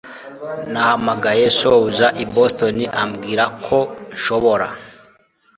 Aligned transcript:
Nahamagaye 0.71 1.45
shobuja 1.57 2.07
i 2.23 2.25
Boston 2.33 2.77
ambwira 3.01 3.43
ko 3.65 3.77
nshobora 4.15 4.67